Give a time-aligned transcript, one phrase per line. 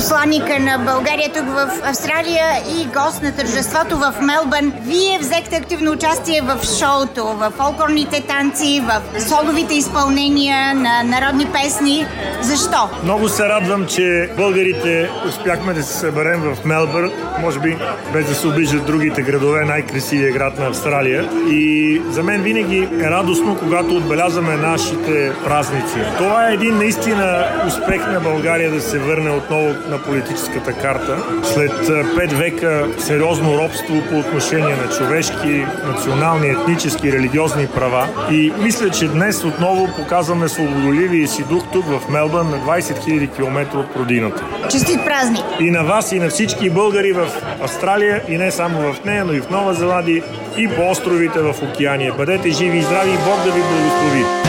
[0.00, 2.44] посланника на България тук в Австралия
[2.78, 4.72] и гост на тържеството в Мелбърн.
[4.82, 12.06] Вие взехте активно участие в шоуто, в фолклорните танци, в соловите изпълнения на народни песни.
[12.40, 12.88] Защо?
[13.04, 17.76] Много се радвам, че българите успяхме да се съберем в Мелбърн, може би
[18.12, 21.28] без да се обиждат другите градове, най-красивия град на Австралия.
[21.48, 25.98] И за мен винаги е радостно, когато отбелязваме нашите празници.
[26.18, 31.18] Това е един наистина успех на България да се върне отново на политическата карта.
[31.42, 31.72] След
[32.16, 38.08] пет века сериозно робство по отношение на човешки, национални, етнически, религиозни права.
[38.30, 43.36] И мисля, че днес отново показваме свободоливия си дух тук в Мелбърн на 20 000
[43.36, 44.44] км от родината.
[44.70, 45.44] Честит празник!
[45.60, 47.26] И на вас, и на всички българи в
[47.62, 50.22] Австралия, и не само в нея, но и в Нова Зеландия,
[50.56, 52.14] и по островите в океания.
[52.16, 54.39] Бъдете живи и здрави и Бог да ви благослови!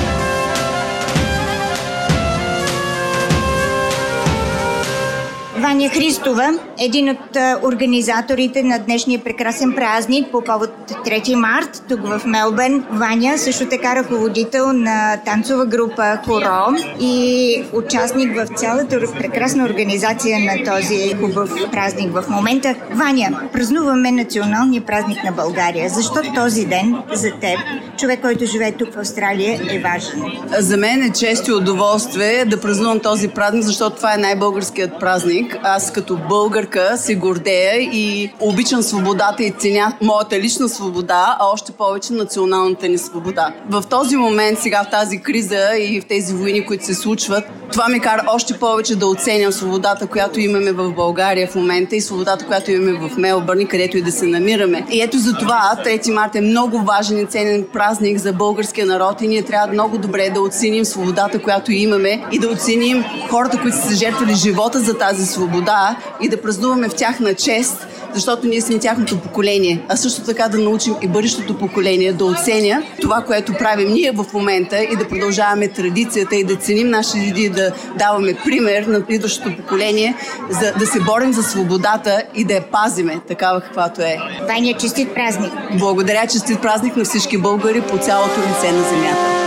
[5.61, 10.69] Ваня Христова, един от организаторите на днешния прекрасен празник по повод
[11.05, 12.85] 3 март, тук в Мелбърн.
[12.91, 20.73] Ваня също така ръководител на танцова група Хоро и участник в цялата прекрасна организация на
[20.73, 22.75] този хубав празник в момента.
[22.91, 25.89] Ваня, празнуваме националния празник на България.
[25.89, 27.59] Защо този ден за теб,
[27.97, 30.21] човек, който живее тук в Австралия, е важен?
[30.59, 35.50] За мен е чест и удоволствие да празнувам този празник, защото това е най-българският празник
[35.63, 41.71] аз като българка се гордея и обичам свободата и ценя моята лична свобода, а още
[41.71, 43.53] повече националната ни свобода.
[43.69, 47.87] В този момент, сега в тази криза и в тези войни, които се случват, това
[47.87, 52.45] ми кара още повече да оценям свободата, която имаме в България в момента и свободата,
[52.45, 54.85] която имаме в Мелбърн, където и да се намираме.
[54.91, 59.21] И ето за това 3 марта е много важен и ценен празник за българския народ
[59.21, 63.77] и ние трябва много добре да оценим свободата, която имаме и да оценим хората, които
[63.77, 65.40] са жертвали живота за тази свобода
[66.21, 70.57] и да празнуваме в тяхна чест защото ние сме тяхното поколение, а също така да
[70.57, 75.67] научим и бъдещото поколение да оценя това, което правим ние в момента и да продължаваме
[75.67, 80.15] традицията и да ценим нашите деди, да даваме пример на идващото поколение,
[80.49, 84.17] за да се борим за свободата и да я пазиме такава каквато е.
[84.47, 85.53] Ваня, честит празник!
[85.79, 89.40] Благодаря, честит празник на всички българи по цялото лице на земята.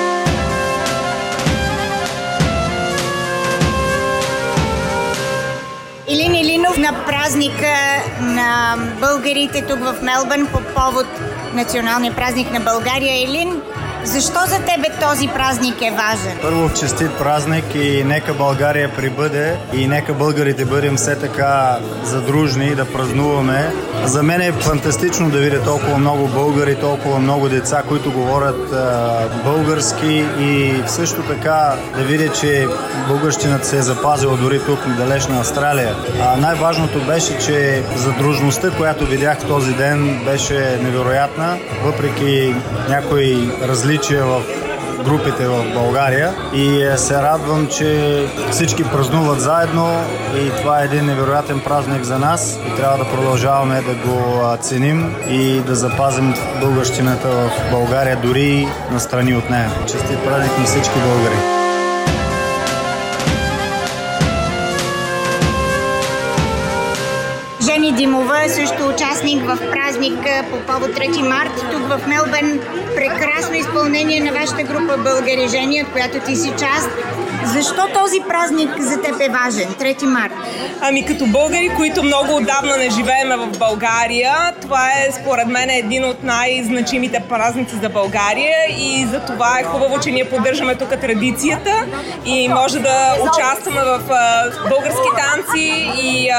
[6.79, 7.75] На празника
[8.21, 11.07] на българите тук в Мелбърн по повод
[11.55, 13.23] националния празник на България.
[13.23, 13.63] Илин,
[14.05, 16.39] защо за тебе този празник е важен?
[16.43, 22.85] Първо, честит празник и нека България прибъде и нека българите бъдем все така задружни да
[22.85, 23.73] празнуваме.
[24.05, 29.29] За мен е фантастично да видя толкова много българи, толкова много деца, които говорят а,
[29.45, 32.67] български и също така да видя, че
[33.09, 35.95] българщината се е запазила дори тук, далеч на Австралия.
[36.21, 42.55] А най-важното беше, че задружността, която видях този ден, беше невероятна, въпреки
[42.89, 44.43] някои различия различия в
[45.05, 50.05] групите в България и се радвам, че всички празнуват заедно
[50.37, 55.15] и това е един невероятен празник за нас и трябва да продължаваме да го ценим
[55.29, 59.71] и да запазим българщината в България дори на страни от нея.
[59.87, 61.64] Честит празник на всички българи!
[67.97, 70.19] Димова също участник в празник
[70.51, 72.61] по повод 3 март тук в Мелбърн.
[72.97, 76.89] Прекрасно изпълнение на вашата група Българи Жени, от която ти си част.
[77.45, 80.33] Защо този празник за теб е важен, 3 март?
[80.81, 86.05] Ами като българи, които много отдавна не живееме в България, това е според мен един
[86.05, 91.87] от най-значимите празници за България и за това е хубаво, че ние поддържаме тук традицията
[92.25, 94.01] и може да участваме в
[94.69, 96.31] български танци и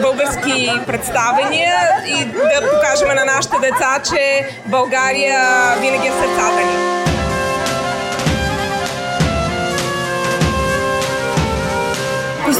[0.00, 1.76] български представения
[2.06, 5.40] и да покажем на нашите деца, че България
[5.80, 7.03] винаги е в сърцата ни.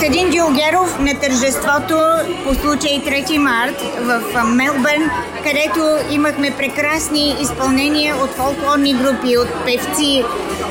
[0.05, 1.99] Костадин Дюлгеров на тържеството
[2.45, 5.11] по случай 3 март в Мелбърн,
[5.45, 10.25] където имахме прекрасни изпълнения от фолклорни групи, от певци,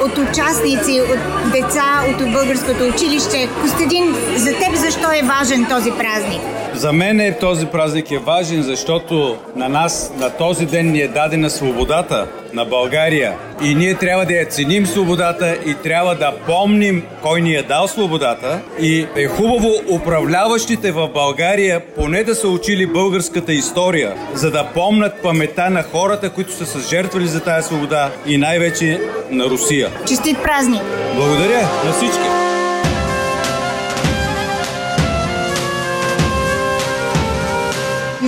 [0.05, 3.49] от участници, от деца от българското училище.
[3.61, 6.41] Костадин, за теб защо е важен този празник?
[6.73, 11.07] За мен е, този празник е важен, защото на нас на този ден ни е
[11.07, 13.33] дадена свободата на България.
[13.63, 17.87] И ние трябва да я ценим свободата и трябва да помним кой ни е дал
[17.87, 18.59] свободата.
[18.79, 25.21] И е хубаво управляващите в България поне да са учили българската история, за да помнат
[25.21, 29.89] памета на хората, които са се жертвали за тази свобода и най-вече на Русия.
[30.07, 30.81] Честит празник!
[31.15, 32.42] Благодаря на всички!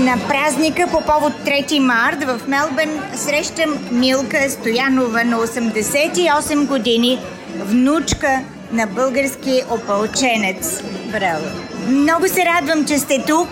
[0.05, 7.19] На празника по повод 3 март в Мелбърн срещам Милка Стоянова на 88 години,
[7.55, 8.39] внучка
[8.71, 10.81] на български опълченец.
[11.11, 11.45] Браво!
[11.87, 13.47] Много се радвам, че сте тук.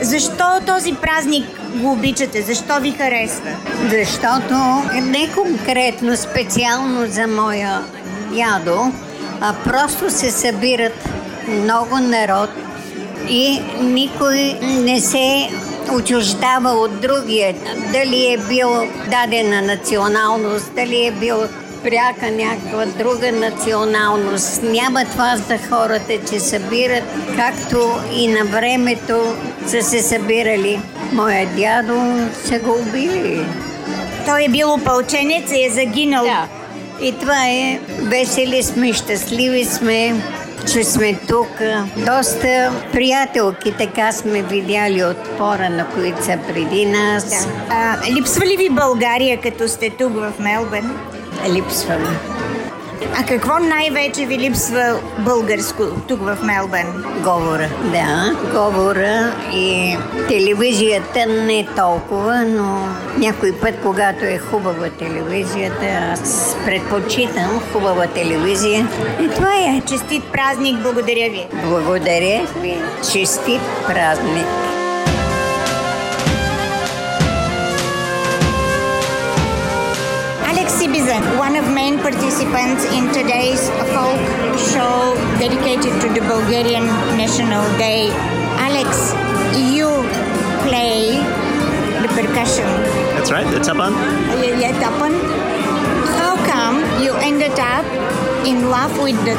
[0.00, 2.42] Защо този празник го обичате?
[2.42, 3.50] Защо ви харесва?
[3.90, 4.54] Защото
[5.02, 7.84] не конкретно, специално за моя
[8.34, 8.92] дядо,
[9.40, 11.08] а просто се събират
[11.48, 12.50] много народ
[13.28, 15.50] и никой не се
[15.92, 17.54] отчуждава от другия.
[17.92, 18.68] Дали е бил
[19.10, 21.36] дадена националност, дали е бил
[21.82, 24.62] пряка някаква друга националност.
[24.62, 27.04] Няма това за хората, че събират,
[27.36, 29.36] както и на времето
[29.66, 30.80] са се събирали.
[31.12, 33.46] Моя дядо са го убили.
[34.26, 36.24] Той е бил опълченец и е загинал.
[36.24, 36.48] Да.
[37.00, 40.14] И това е, весели сме, щастливи сме,
[40.72, 41.48] че сме тук.
[41.96, 47.48] Доста приятелки така сме видяли от пора, на които са преди нас.
[47.70, 50.98] А, липсва ли ви България, като сте тук в Мелбърн?
[51.48, 52.35] Липсваме.
[53.18, 57.04] А какво най-вече ви липсва българско тук в Мелбърн?
[57.24, 57.68] Говора.
[57.84, 59.96] Да, говора и
[60.28, 62.88] телевизията не толкова, но
[63.18, 68.88] някой път, когато е хубава телевизията, аз предпочитам хубава телевизия.
[69.20, 69.82] И това е.
[69.88, 71.46] Честит празник, благодаря ви.
[71.64, 72.76] Благодаря ви.
[73.12, 74.75] Честит празник.
[80.66, 84.18] Alex Sibizan, one of main participants in today's folk
[84.74, 88.10] show dedicated to the Bulgarian National Day.
[88.58, 89.14] Alex,
[89.54, 89.86] you
[90.66, 91.22] play
[92.02, 92.66] the percussion.
[93.14, 93.94] That's right, the tapan.
[93.94, 95.14] Uh, yeah, yeah, tapan.
[96.18, 97.86] How come you ended up
[98.44, 99.38] in love with the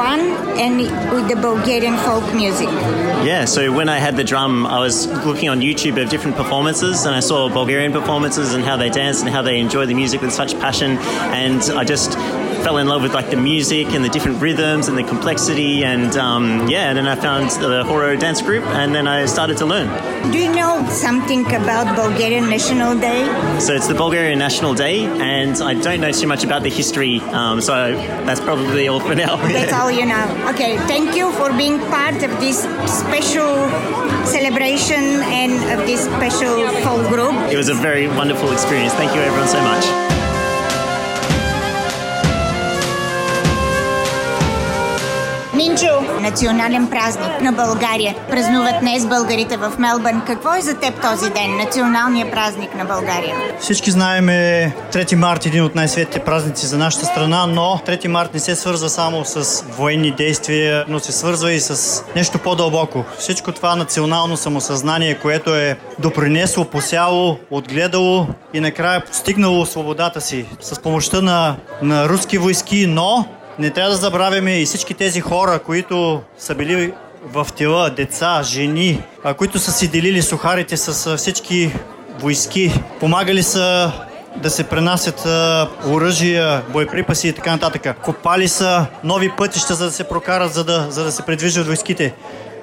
[0.00, 0.20] tupan
[0.58, 0.80] and
[1.12, 2.68] with the Bulgarian folk music?
[3.24, 7.04] Yeah, so when I had the drum, I was looking on YouTube of different performances
[7.04, 10.22] and I saw Bulgarian performances and how they dance and how they enjoy the music
[10.22, 10.98] with such passion.
[11.42, 12.12] And I just
[12.62, 15.84] fell in love with like the music and the different rhythms and the complexity.
[15.84, 19.56] And um, yeah, and then I found the Horo dance group and then I started
[19.58, 19.88] to learn.
[20.30, 23.24] Do you know something about Bulgarian National Day?
[23.58, 27.20] So it's the Bulgarian National Day, and I don't know too much about the history,
[27.32, 27.94] um, so
[28.26, 29.36] that's probably all for now.
[29.60, 30.24] That's all you know.
[30.50, 33.68] Okay, thank you for being part of this special
[34.24, 35.02] celebration
[35.40, 37.34] and of this special folk group.
[37.50, 38.92] It was a very wonderful experience.
[38.94, 40.19] Thank you, everyone, so much.
[46.30, 48.14] Национален празник на България.
[48.30, 50.22] Празнуват днес българите в Мелбърн.
[50.26, 53.36] Какво е за теб този ден, националния празник на България?
[53.60, 58.40] Всички знаем 3 март един от най-светите празници за нашата страна, но 3 март не
[58.40, 63.04] се свързва само с военни действия, но се свързва и с нещо по-дълбоко.
[63.18, 70.82] Всичко това национално самосъзнание, което е допринесло, посяло, отгледало и накрая постигнало свободата си с
[70.82, 73.26] помощта на, на руски войски, но
[73.60, 76.92] не трябва да забравяме и всички тези хора, които са били
[77.24, 79.02] в тела, деца, жени,
[79.38, 81.72] които са си делили сухарите с всички
[82.18, 83.92] войски, помагали са
[84.36, 85.26] да се пренасят
[85.86, 87.96] оръжия, боеприпаси и така нататък.
[88.02, 92.14] Копали са нови пътища, за да се прокарат, за да, за да се предвижат войските.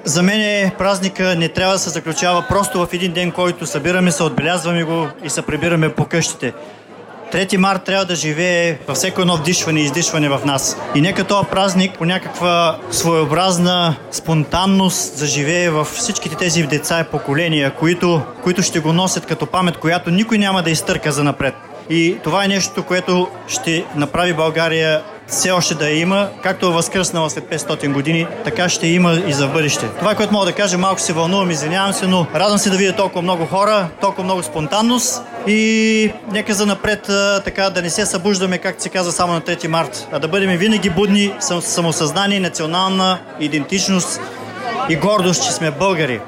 [0.04, 4.10] За мен е празника не трябва да се заключава просто в един ден, който събираме
[4.10, 6.52] се, отбелязваме го и се прибираме по къщите.
[7.32, 10.76] 3 март трябва да живее във всеко едно вдишване и издишване в нас.
[10.94, 17.74] И нека този празник по някаква своеобразна спонтанност заживее във всичките тези деца и поколения,
[17.74, 21.54] които, които ще го носят като памет, която никой няма да изтърка за напред.
[21.90, 26.72] И това е нещо, което ще направи България все още да я има, както е
[26.72, 29.86] възкръснала след 500 години, така ще има и за бъдеще.
[29.98, 32.92] Това, което мога да кажа, малко се вълнувам, извинявам се, но радвам се да видя
[32.92, 37.10] толкова много хора, толкова много спонтанност и нека за напред
[37.44, 40.56] така да не се събуждаме, както се казва, само на 3 март, а да бъдем
[40.56, 44.20] винаги будни, самосъзнание, национална идентичност
[44.88, 46.20] и гордост, че сме българи.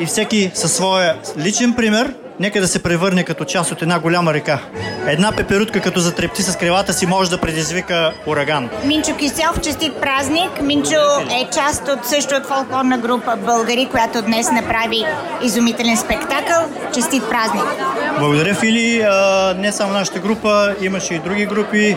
[0.00, 4.34] И всеки със своя личен пример нека да се превърне като част от една голяма
[4.34, 4.58] река.
[5.06, 8.70] Една пеперутка като затрепти с крилата си може да предизвика ураган.
[8.84, 10.62] Минчо Киселов, честит празник.
[10.62, 11.00] Минчо
[11.40, 15.04] е част от също от фолклорна група Българи, която днес направи
[15.42, 16.62] изумителен спектакъл.
[16.94, 17.64] Честит празник!
[18.18, 19.02] Благодаря, Фили.
[19.02, 21.96] А, не само нашата група, имаше и други групи.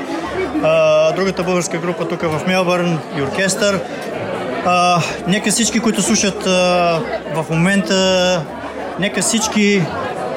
[0.63, 3.79] А, другата българска група тук в Мелбърн и оркестър.
[4.65, 7.00] А, нека всички, които слушат а,
[7.36, 8.41] в момента,
[9.00, 9.81] нека всички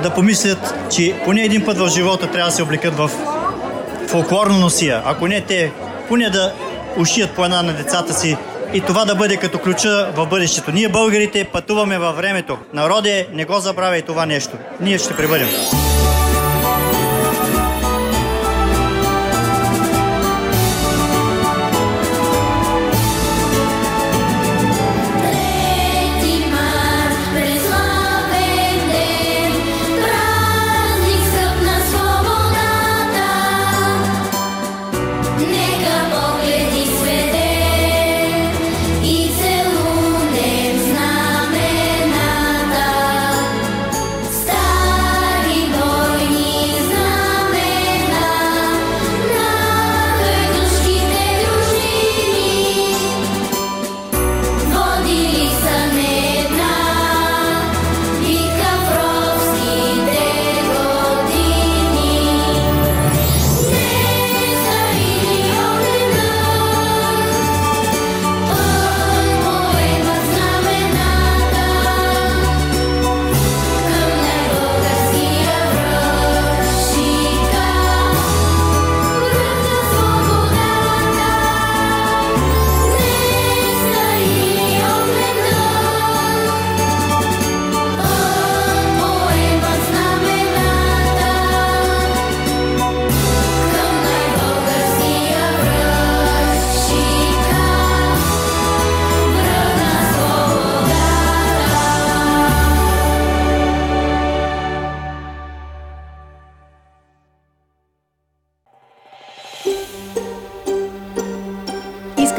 [0.02, 3.10] да помислят, че поне един път в живота трябва да се облекат в
[4.08, 5.02] фолклорна носия.
[5.04, 5.72] Ако не те,
[6.08, 6.52] поне да
[6.96, 8.36] ушият по една на децата си
[8.74, 10.72] и това да бъде като ключа в бъдещето.
[10.72, 12.58] Ние българите пътуваме във времето.
[12.72, 14.56] Народе, не го забравяй това нещо.
[14.80, 15.48] Ние ще прибъдем.